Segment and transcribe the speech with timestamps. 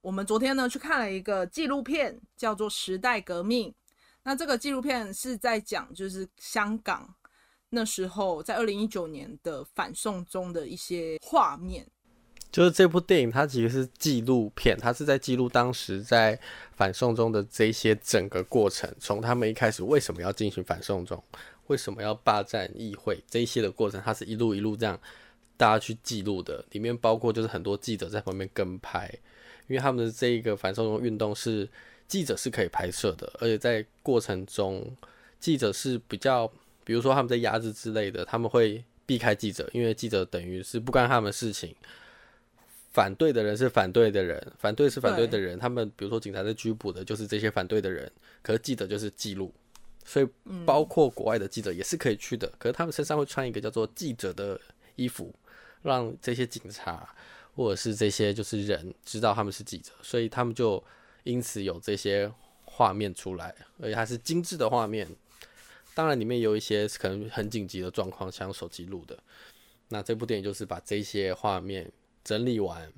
[0.00, 3.70] 我们昨天呢去看了一个纪录片，叫做《时代革命》。
[4.24, 7.14] 那这个纪录片是在讲，就是香港
[7.70, 11.86] 那时候在二零一九年的反送中的一些画面。
[12.50, 16.40] 就是这部电影，它其实是纪录片，它是在记录当时在
[16.72, 21.22] 反送中的这些整个过程，从他们一开始为什么要进行反送中，
[21.66, 24.98] 为什么要霸占议会这一些的过程，它是一路一路这样
[25.58, 26.64] 大家去记录的。
[26.70, 29.12] 里面包括就是很多记者在旁边跟拍，
[29.68, 31.68] 因为他们的这一个反送中运动是
[32.08, 34.96] 记者是可以拍摄的，而且在过程中
[35.38, 36.50] 记者是比较，
[36.84, 41.74] 比如说他们在压制之类的，他们会避开记者，因为记者等于是不关他们事情。
[42.90, 45.56] 反对的人是反对的人，反对是反对的人。
[45.56, 48.10] 他们比如说警察在拘捕的，就是这些反对的人。
[48.42, 49.52] 可是记者就是记录，
[50.04, 50.26] 所以
[50.64, 52.50] 包括国外的记者也是可以去的。
[52.58, 54.58] 可是他们身上会穿一个叫做记者的
[54.96, 55.32] 衣服，
[55.82, 57.08] 让这些警察
[57.58, 60.82] 或者是这些就是人知道他们是记者，所以他们就
[61.24, 62.32] 因此有这些
[62.64, 65.06] 画面出来，而且还是精致的画面。
[65.94, 69.18] 当然里面有一些可能很紧急的状况，像手机录的。
[69.88, 71.92] 那这部电影就是把这些画面。
[72.24, 72.92] 整理完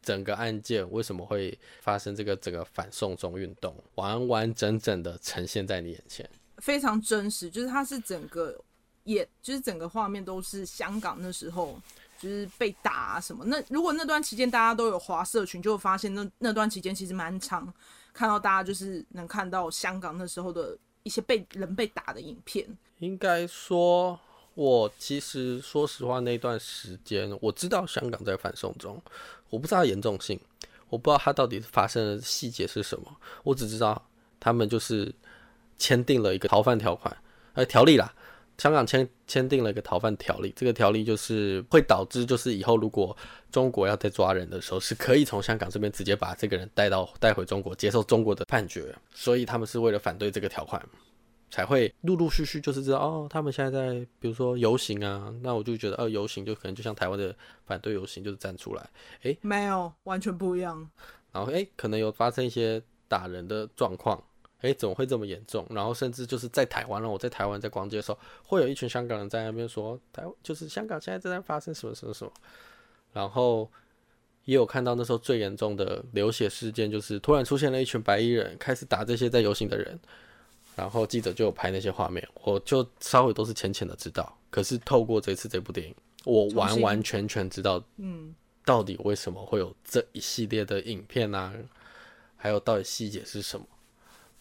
[0.00, 6.26] 整个案件，为什么会发生这个整个反送中运动，完完整整的呈现在你眼前，
[6.56, 7.50] 非常真实。
[7.50, 8.58] 就是它是整个
[9.04, 11.78] 也，就是整个画面都是香港那时候
[12.18, 13.44] 就是被打啊什么。
[13.46, 17.72] 那如果那段期间大家都有滑社群，就会发现那那段期间其实蛮长，
[18.12, 22.66] 看到大家就是能看到香港那时候的一些被人被打的影片。
[22.98, 24.18] 应该说。
[24.54, 29.00] 我其实说实话，那段时间我知道香港在反送中，
[29.50, 30.36] 我不知道严重性，
[30.88, 33.04] 我不知道它到底发生的细节是什么，
[33.44, 34.04] 我只知道
[34.40, 35.14] 他们就是
[35.78, 37.16] 签订了一个逃犯条款，
[37.52, 38.12] 呃，条例啦，
[38.58, 43.16] 香港签签订了一个逃犯条例，这个条例就是会导致就是以后如果
[43.50, 50.84] 中国要再抓人的时候，是可以从香港这边直接把这个人带到带回中国接受中国的判决，所以他们是为了反对这个条款。
[51.50, 58.86] 才会陆陆续续就是知道哦，他们现在在比如说游行啊，那我就觉得哦，游行就可能就像台湾的反对游行，就是站出来，
[59.22, 60.86] 诶，没有，完全不一样。
[61.32, 64.22] 然后诶，可能有发生一些打人的状况，
[64.62, 65.66] 诶，怎么会这么严重？
[65.70, 72.32] 然后甚至就是在台湾了，我在台湾在逛街的时候，会有一群香港人在那边说，台就是香港现在正在发生什么什么什么。
[73.12, 73.70] 然后
[74.44, 79.98] 也有看到那时候最严重的流血事件，就是突然出现了一群白衣人开始打这些在游行的人。
[80.76, 84.38] 然后记者就有拍那些画面，我就稍微都是浅浅的知道。
[84.48, 85.92] 可是透过这次这部电影，
[86.24, 88.32] 我完完全全知道，嗯，
[88.64, 91.52] 到底为什么会有这一系列的影片啊，
[92.36, 93.66] 还有到底细节是什么。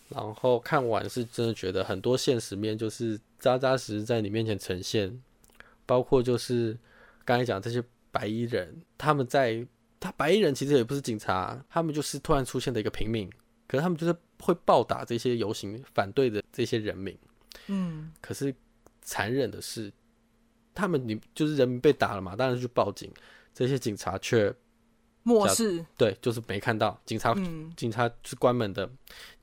[0.09, 5.21] 然后看完是真的觉得很多现实面就是扎扎实实在你面前呈现，
[5.85, 6.77] 包括就是
[7.25, 9.65] 刚才讲这些白衣人，他们在
[9.99, 13.29] 他白衣人其实也不是警察，他们就是突然出现的一个平民。
[13.69, 17.13] 可是他们就是会暴打这些游行反对的这些人民，
[17.67, 18.55] 嗯，可是
[19.01, 19.91] 残忍的是，
[20.73, 23.11] 他们你就是人民被打了嘛，当然去报警，
[23.53, 24.55] 这些警察却
[25.27, 28.89] 漠视，对，就是没看到警察，嗯、 警察是关门的，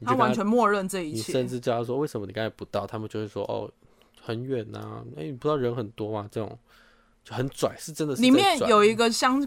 [0.03, 3.71] 他，他完全默认这一切，你甚至叫他说为什么你刚才不到，他们就会说哦
[4.23, 6.27] 很远呐、啊，哎、欸、你不知道人很多吗？
[6.33, 6.59] 这种
[7.23, 8.23] 就很拽，是真的是。
[8.23, 9.47] 里面有一个像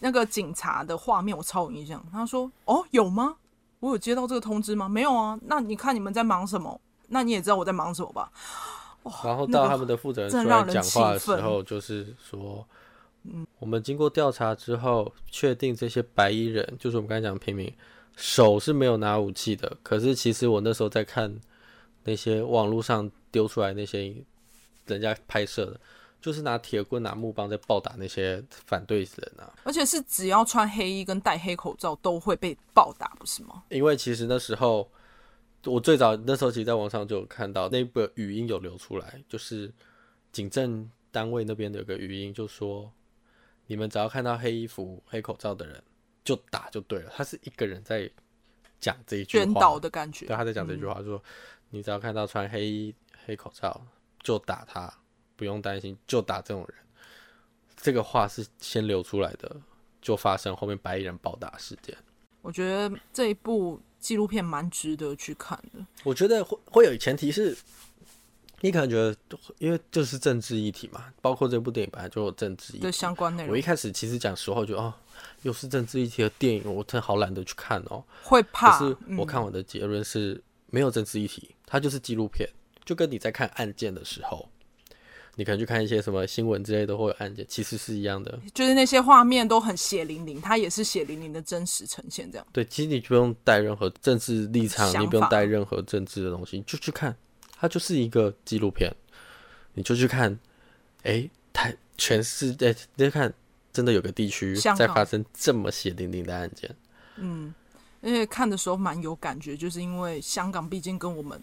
[0.00, 3.36] 那个警察的画面，我超有印象，他说哦有吗？
[3.80, 4.86] 我有接到这个通知吗？
[4.86, 5.38] 没有啊。
[5.46, 6.78] 那你看你们在忙什么？
[7.08, 8.30] 那你也知道我在忙什么吧？
[9.24, 12.66] 然后到他们的负责人出来讲话的时候，就是说，
[13.24, 17.72] 嗯，我们经过调查之后，确定这些白衣人就是我们刚才讲的平民，
[18.16, 19.76] 手是没有拿武器的。
[19.82, 21.34] 可是其实我那时候在看
[22.04, 24.14] 那些网络上丢出来那些
[24.86, 25.80] 人家拍摄的。
[26.20, 33.62] 就是拿铁棍、拿木棒在暴打那些反对人啊，而且是只要穿黑衣跟戴黑口罩都会被暴打，不是吗？
[33.68, 34.90] 因为其实那时候
[35.64, 39.72] 我最早那时候其实在网上就有看到那个语音有流出来，就是
[40.32, 42.90] 警政单位那边的有个语音，就说
[43.68, 45.80] 你们只要看到黑衣服、黑口罩的人
[46.24, 47.12] 就打就对了。
[47.14, 48.10] 他是一个人在
[48.80, 50.26] 讲这一句话，的感觉。
[50.26, 51.22] 对，他在讲这句话，嗯、说
[51.70, 52.92] 你只要看到穿黑衣、
[53.24, 53.80] 黑口罩
[54.24, 54.92] 就打他。
[55.36, 56.76] 不用担心，就打这种人。
[57.76, 59.56] 这个话是先流出来的，
[60.02, 61.96] 就发生后面白衣人暴打事件。
[62.42, 65.86] 我觉得这一部纪录片蛮值得去看的。
[66.02, 67.56] 我觉得会会有前提是，
[68.60, 69.16] 你可能觉得，
[69.58, 73.52] 因为就是政治议题嘛，包括这部电影本来就有政治议题的相关内容。
[73.52, 74.92] 我一开始其实讲实话，就哦，
[75.42, 78.78] 又是政治议题的电影，我真的好懒得去看哦，会怕。
[78.78, 82.48] 可是我看我的结论是没有政治议题，它就是纪录片，
[82.84, 84.48] 就跟你在看案件的时候。
[85.36, 92.44] 你可能去看一些什么新闻之类的，或者案件，其实是一样的，就是那些画面都很血淋淋，它也是血淋淋的真实呈现这样。
[92.52, 97.16] 对，其实你不用带任何政治立场，你不用带任何政治的东西，就去看，
[97.60, 98.94] 它就是一个纪录片，
[99.74, 100.32] 你就去看，
[101.02, 103.32] 哎、欸，台全世界，你就看，
[103.72, 106.74] 真的有个地区在发生这么血淋淋的案件。
[107.16, 107.52] 嗯，
[108.00, 111.40] 而且看的时候蛮有感觉，就是因为香港毕竟跟我们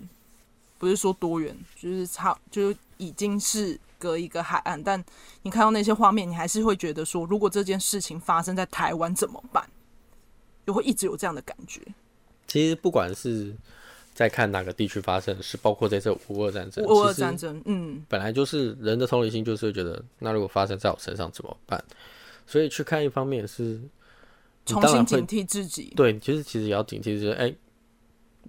[0.77, 4.81] 不是说多远，就是差，就已经是隔一个海岸。
[4.81, 5.03] 但
[5.41, 9.69] 你看到那些画面，你还是会觉得说，如果这件事情发生在台湾怎么办？
[10.65, 11.79] 就会一直有这样的感觉。
[12.47, 13.56] 其实不管是
[14.15, 21.83] 在看哪个地区发生的事，包括这次乌俄战争，乌俄战争，嗯，本来就是人的同理心，就是会觉得，那如果发生在我身上怎么办？
[22.47, 23.79] 所以去看一方面是。
[24.67, 27.53] 重新警惕自己，对，其实其实也要警惕，就是哎，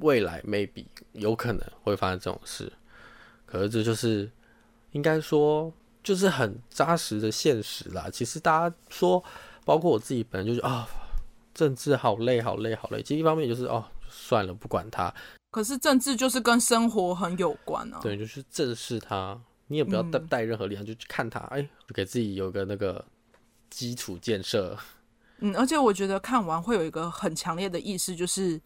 [0.00, 2.72] 未来 maybe 有可能会发生这种事，
[3.44, 4.26] 可是这就是
[4.92, 5.70] 应该说
[6.02, 8.08] 就是很扎实的现实啦。
[8.10, 9.22] 其实大家说，
[9.66, 11.20] 包括我自己本人就是啊、哦，
[11.52, 13.02] 政治好累好累好累。
[13.02, 15.12] 其实一方面就是哦，算了，不管它。
[15.56, 17.98] 可是政治就是跟生活很有关啊。
[18.02, 23.02] 对，就是正视它，你也不要带带任何力量，就去看它，哎，就给自己有个那个
[23.70, 24.76] 基础建设。
[25.38, 28.60] 嗯，而且我觉得看完会有一个很强烈的意识，就是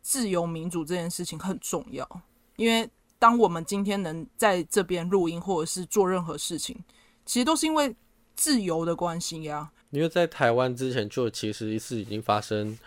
[0.00, 2.08] 自由民主这件事情很重要。
[2.54, 6.78] 因为当我们今天能在这边录音或者是做任何事情，
[7.26, 7.92] 其实都是因为
[8.36, 9.68] 自由的关系呀。
[9.90, 12.78] 因为在台湾之前就其实一次已经发生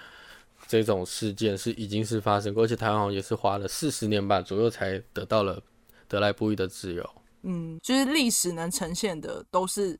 [0.80, 5.62] 这种事件，是已经是发生过，而且台湾好像也是花了四十年吧左右才得到了
[6.08, 7.10] 得来不易的自由。
[7.42, 10.00] 嗯，就是历史能呈现的都是。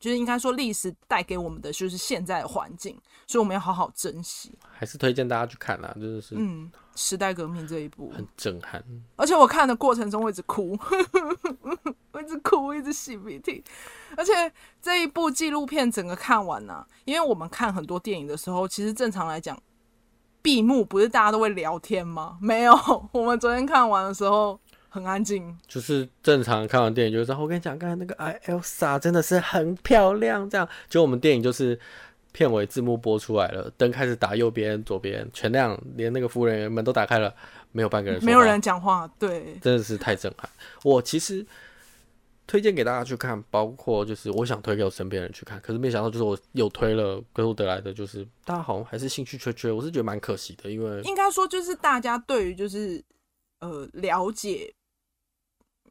[0.00, 2.94] 就是应该说，历史带给我们的就是现在的环境，
[3.26, 4.52] 所以我们要好好珍惜。
[4.70, 8.84] 还是推荐大家去看啦，真的是嗯，时代革命这一部很震撼，
[9.16, 10.78] 而且我看的过程中我一直哭，
[12.12, 13.64] 我一直哭，我一直洗鼻涕。
[14.14, 14.32] 而且
[14.82, 19.58] 这一部纪录片整个看完呢、啊，因为我们看很多电影的时候，其实正常来讲，
[20.44, 22.36] 闭幕不是大家都会聊天吗？
[22.42, 22.74] 没有，
[23.12, 24.60] 我们昨天看完的时候。
[24.90, 30.48] 很安静，就是正常看完电影就是说，我跟你讲，刚才那个艾 Elsa 真的是很漂亮。
[30.48, 31.76] 这样，就我们电影就是
[32.30, 37.34] 片尾字幕播出来了，灯开始打，右边、左边全亮，连那个服务人员门都打开了，
[37.72, 40.48] 没有半个人没有人讲话，对，真的是太震撼。
[40.84, 41.44] 我其实
[42.46, 53.02] 推荐给大家去看，包括就是我想推给我身边人去看，可是没想到就是我又推了，最后得来的就是大家好像还是兴趣缺缺，我是觉得蛮可惜的，因为应该说就是大家对于就是
[53.60, 54.74] 呃了解。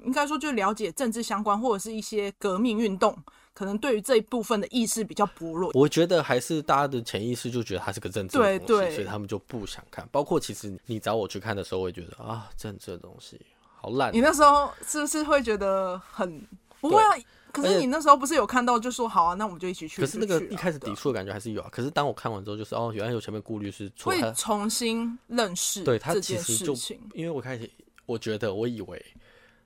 [0.05, 3.17] 应该说，就了解政治相关或者是一些革命运动，
[3.53, 5.71] 可能对于这一部分的意识比较薄弱。
[5.73, 10.05] 我觉得还是大家的潜意识就觉得它是个政治的东西，所以他们就不想看。
[10.11, 13.39] 包括其实你找我去看的时候，我也觉得啊，政治的东西
[13.83, 14.11] 好烂。
[14.11, 16.43] 你那时候是不是会觉得很
[16.81, 17.11] 不会啊？
[17.51, 20.01] 可是你那时候不是有看到就说好啊，那我们就一起去。
[20.01, 21.69] 可是那个一开始抵触的感觉还是有啊。
[21.71, 26.73] 可是当我看完之后，就是哦，原来有前面顾虑是会重新认识对他其实就
[27.13, 27.69] 因为我开始
[28.07, 29.05] 我觉得我以为。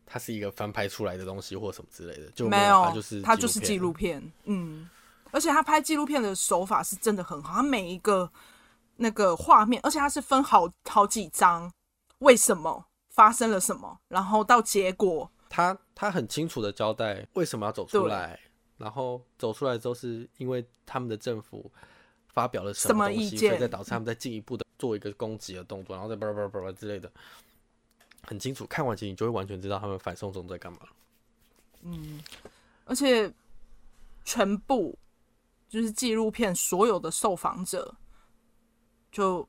[0.10, 4.90] 它是一个翻拍出来的东西，或什么之类的，就没有，它就是它就是纪录片，嗯，
[5.32, 8.32] 而且他拍纪录片的手法是真的很好，他每一个
[8.96, 11.70] 那个画面，而且它是分好好几张，
[12.20, 12.86] 为什么
[13.18, 18.40] 发生了什么，然后到结果，他他很清楚的交代为什么要走出来，
[18.78, 21.72] 然后走出来之后是因为他们的政府
[22.28, 27.12] 发表了什么东西，所以在导致他们在进一步的做一个攻击的动作，然后再叭叭叭叭之类的。
[28.22, 30.80] 很清楚，看完其实你就会完全知道他们反送中在干嘛。
[31.82, 32.22] 嗯，
[32.86, 33.34] 而且
[34.24, 34.96] 全部
[35.68, 37.96] 就是纪录片所有的受访者，
[39.12, 39.48] 就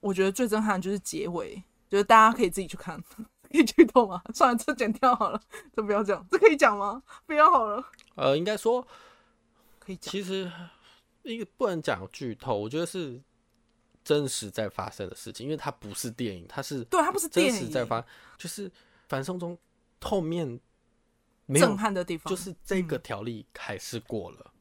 [0.00, 4.22] 我觉得最震撼的就是结尾，就是大家可以自己去看，可以剧透吗？
[4.32, 5.42] 算了，这剪掉好了，
[5.76, 7.02] 这不要讲，这可以讲吗？
[7.26, 7.84] 不要好了。
[8.14, 8.80] 呃，应该说
[9.78, 10.10] 可以讲。
[10.10, 10.50] 其实
[11.24, 13.20] 一个不能讲剧透，我觉得是。
[14.02, 18.04] 真实在发生的事情，因为它不是电影，它是对，它不是电影，真实在发，
[18.38, 18.68] 就是
[19.08, 19.56] 反送中
[20.00, 20.58] 后面
[21.44, 24.52] 没有震撼的地方，就是这个条例还是过了，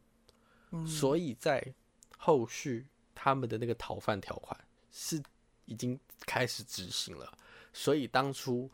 [0.71, 1.73] 嗯，所以在
[2.17, 4.59] 后续他们的那个逃犯条款
[4.91, 5.23] 是
[5.65, 7.31] 已经开始执行了，
[7.73, 8.69] 所以当初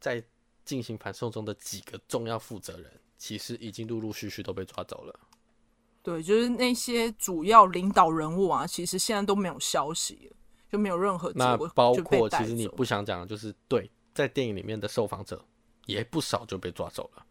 [0.00, 0.22] 在
[0.64, 5.20] 进行反送中的几个重要负责人，其实已经陆陆续续都被抓走了。
[6.02, 10.36] 对，就是那些主要领导人物啊，其实现在都没有消息了，
[10.70, 15.42] 就没有任何那包括其实你不想讲的就是，对，在电影里面的受访者
[15.86, 17.24] 也不少就被抓走了，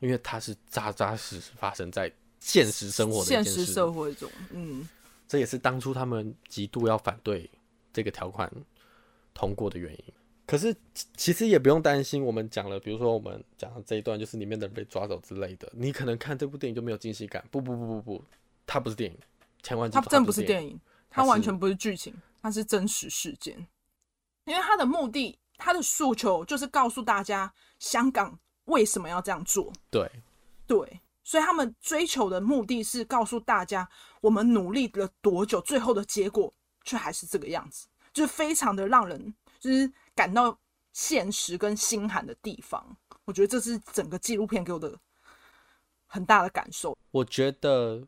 [0.00, 4.88] 因为他是扎扎实实发生在现实生活的现实社会中，嗯，
[5.26, 7.50] 这也是当初他们极度要反对
[7.92, 8.50] 这个条款
[9.38, 10.04] 通过的原因。
[10.44, 10.74] 可是
[11.16, 17.46] 其实也不用担心，我们讲了，比如说我们讲的这一段，就是里面的人被抓走之类的，你可能看这部电影就没有惊喜感。
[17.52, 18.24] 不不不不不，
[18.66, 19.18] 它不是电影，
[19.62, 23.54] 千万，它真不是电影，它完全不是剧情，它是真实事件。
[24.44, 29.70] 因为它的目的，它的诉求就是告诉大家香港为什么要这样做。
[29.90, 30.10] 对
[30.66, 33.86] 对，所以他们追求的目的是告诉大家，
[34.22, 36.52] 我们努力了多久，最后的结果
[36.84, 37.86] 却还是这个样子，
[38.18, 39.92] 就是非常的让人就是。
[40.18, 40.58] 感到
[40.92, 42.84] 现实跟心寒的地方，
[43.24, 44.98] 我觉得这是整个纪录片给我的
[46.08, 46.98] 很大的感受。
[47.12, 48.04] 我觉得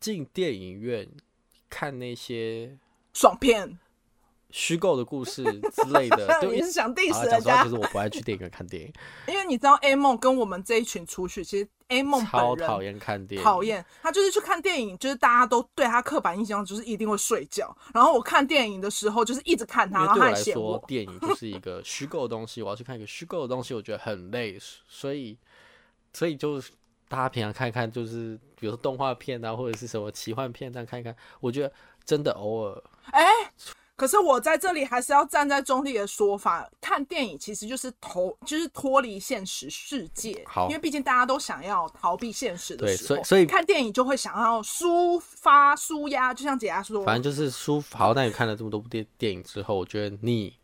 [0.00, 1.06] 进电影院
[1.68, 2.78] 看那些
[3.12, 3.78] 爽片。
[4.52, 7.64] 虚构的故事之类的， 你是想 diss 人家？
[7.64, 8.92] 就是我不爱去电影院看电影，
[9.26, 17.74] 因为你知道 A 梦跟我们这一群出去，其实 A 梦超讨厌看电影，讨厌他就是去看电影，就是大家都对他刻板印象就是一定会睡觉。
[17.94, 20.06] 然后我看电影的时候，就是一直看他。
[20.14, 25.36] 对我来说，电影就是一个虚构的东西，我要去看一个虚构的东西，我觉得很累，所以
[26.12, 26.60] 所以就
[27.08, 31.72] 大家平常看一看，就是比如说动画片啊，或者是什么奇幻片，这样看一看，我觉得
[32.04, 32.82] 真的偶尔
[33.12, 33.24] 哎。
[33.24, 33.50] 欸
[33.94, 40.42] 可是我在这里还是要站在中立的说法，看电影其实就是投，就是脱离现实世界。
[40.46, 47.96] 好，因为毕竟大家都想要逃避现实的时候，对，所以所以看电影就会想要抒发、舒压，就像解压说，反正就是舒服。
[47.96, 50.56] 好，那你看了这么多部电电影之后，我觉得你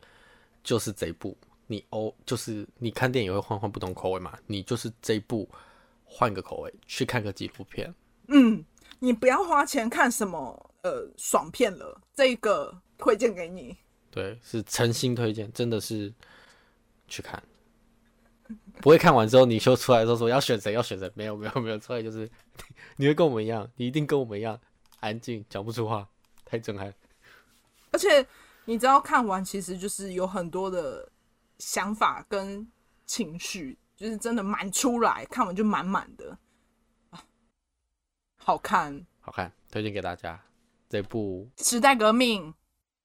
[0.65, 5.49] 就是这一部，你哦，就是你看电影会换换不同口味嘛，你就是这一部
[6.05, 7.95] 换个口味去看个纪录片。
[8.29, 8.65] 嗯，
[8.99, 12.75] 你不要花钱看什么呃爽片了，这个。
[12.99, 13.77] 推荐给你，
[14.11, 16.13] 对，是诚心推荐，真的是
[17.07, 17.41] 去看，
[18.83, 22.29] 不会看完之后你就出来的时候说要选谁要选谁，没有没有没有，出来就是
[22.99, 24.61] 你会跟我们一样，你一定跟我们一样
[25.01, 26.09] 安静，讲不出话，
[26.45, 26.93] 太震撼。
[27.93, 28.27] 而且
[28.65, 31.11] 你知道看完其实就是有很多的
[31.59, 32.71] 想法跟
[33.07, 36.37] 情绪，就是真的满出来，看完就满满的，
[38.37, 40.43] 好看，好看，推荐给大家。
[40.91, 42.53] 这部《时代革命》。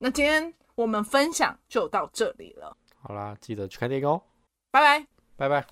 [0.03, 2.75] 那今天我们分享就到这里了。
[2.99, 4.21] 好啦，记得去看电影哦。
[4.69, 5.07] 拜拜，
[5.37, 5.65] 拜拜。